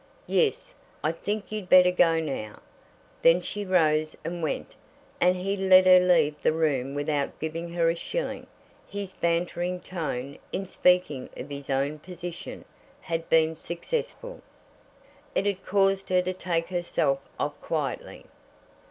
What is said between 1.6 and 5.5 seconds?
better go now." Then she rose and went, and